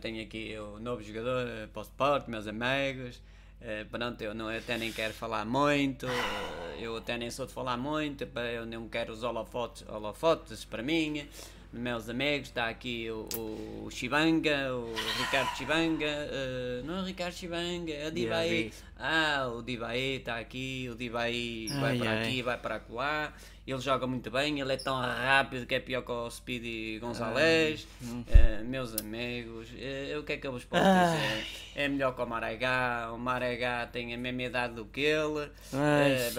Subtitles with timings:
[0.00, 3.20] Tenho aqui o novo jogador eh, para o Sport, meus amigos.
[3.60, 7.46] Eh, pronto, eu, não, eu até nem quero falar muito, eh, eu até nem sou
[7.46, 11.28] de falar muito, eu não quero os holofotes, holofotes para mim.
[11.72, 13.26] Meus amigos, está aqui o,
[13.86, 18.70] o Chibanga, o Ricardo Chibanga, eh, não é o Ricardo Chibanga, é o Divaí.
[18.98, 22.22] Ah, o Divaí está aqui, o Divaí vai Ai, para ai.
[22.22, 23.32] aqui, vai para lá.
[23.64, 27.86] Ele joga muito bem, ele é tão rápido que é pior que o Speedy Gonzalez.
[28.28, 31.16] Eh, meus amigos, eh, o que é que eu vos posso Ai.
[31.16, 31.46] dizer?
[31.76, 35.48] É melhor que o Maragá, o Maragá tem a mesma idade do que ele.
[35.72, 36.30] Ai, Eh,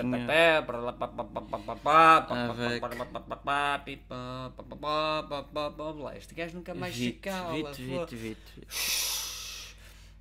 [5.24, 6.18] blá blá blá blá.
[6.18, 7.74] Este gajo nunca mais vito, se cala.
[7.74, 8.68] Vite.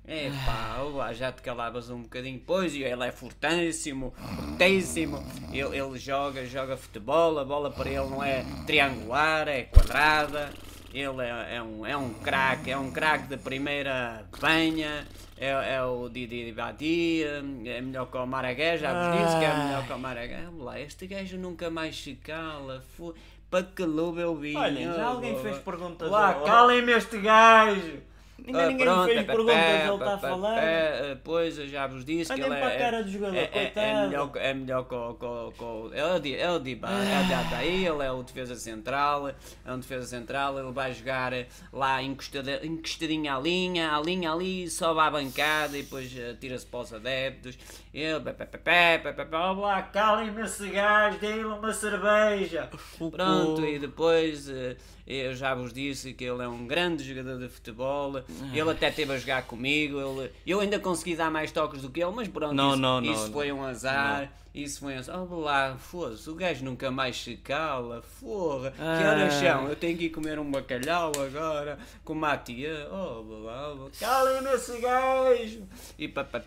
[0.05, 2.41] É pá, lá já te calavas um bocadinho.
[2.45, 5.23] Pois, ele é fortíssimo, fortíssimo.
[5.51, 10.51] Ele, ele joga, joga futebol, a bola para ele não é triangular, é quadrada.
[10.93, 15.05] Ele é, é um, é um craque, é um craque de primeira banha.
[15.37, 19.53] É, é o Didi Badi, é melhor que o Maragué, já vos disse que é
[19.65, 20.43] melhor que o Maragué.
[20.47, 22.81] Olha lá, este gajo nunca mais se cala.
[22.95, 23.13] fu-
[23.49, 24.55] Para que luva eu vi.
[24.55, 27.97] Olhem, já alguém fez perguntas Lá, calem-me este gajo!
[28.45, 30.55] Ainda Ah, ninguém pronto, fez é, perguntas, pé, ele está a falar.
[30.55, 33.43] pé, Pois, eu já vos disse que ele para a é, cara do jogador, é,
[33.43, 34.03] é, é coitado.
[34.07, 35.13] melhor, é melhor que o...
[35.13, 38.55] co- co- É o Di- é o Diba, é o Diataí, ele é o defesa
[38.55, 41.31] central, é um defesa central, ele vai jogar
[41.71, 46.65] lá encostada, encostadinho à linha, à linha ali, sobe à bancada e depois eh, tira-se
[46.65, 47.57] para os adeptos.
[47.93, 51.71] Ele, pé, pé, pé, pé, pé, pé, pé, ó lá, calem-me esse gajo, dê-lhe uma
[51.73, 52.69] cerveja.
[53.09, 57.47] Pronto, e depois eh, eu já vos disse que ele é um grande jogador de
[57.49, 58.22] futebol.
[58.53, 59.99] Ele até esteve a jogar comigo.
[59.99, 63.01] Ele, eu ainda consegui dar mais toques do que ele, mas pronto, Não, isso, não,
[63.01, 63.33] isso não.
[63.33, 64.31] foi um azar.
[64.53, 65.19] Isso foi azar.
[65.19, 68.03] Oh, lá, foda-se, o gajo nunca mais se cala.
[68.19, 69.39] Porra, que horas Ah.
[69.39, 69.67] são?
[69.67, 72.87] Eu tenho que ir comer um bacalhau agora com uma tia.
[72.91, 73.89] Oh, blá, blá.
[73.99, 75.63] calem-me esse gajo.
[75.97, 76.39] E pá, pá,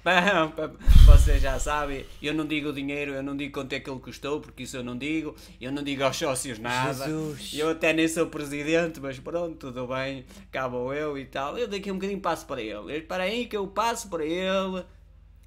[1.04, 3.98] vocês já sabem, eu não digo o dinheiro, eu não digo quanto é que ele
[3.98, 5.34] custou, porque isso eu não digo.
[5.61, 7.06] Eu não digo aos sócios nada.
[7.06, 7.55] Jesus.
[7.55, 11.58] Eu até nem sou presidente, mas pronto, tudo bem, acabo eu e tal.
[11.58, 12.96] Eu daqui um bocadinho passo para ele.
[12.98, 14.84] Espera aí que eu passo para ele.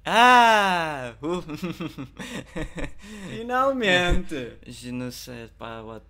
[0.04, 1.12] Ah!
[1.22, 1.42] uh.
[3.30, 4.58] Finalmente!
[4.66, 6.02] Je ne sais pas what...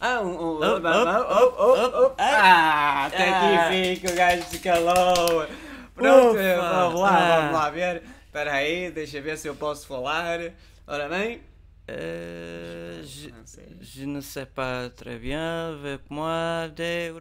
[0.00, 2.14] Ah, um, um, Oh, oh, oh, oh.
[2.18, 3.66] Ah, até Ah.
[3.66, 5.46] aqui fica, o gajo se calou.
[5.94, 7.40] Pronto, vamos lá, Ah.
[7.40, 8.02] vamos lá ver.
[8.24, 10.38] Espera aí, deixa ver se eu posso falar.
[10.86, 11.42] Ora bem.
[11.88, 17.12] Euh, je, ne sais pas très bien avec moi des.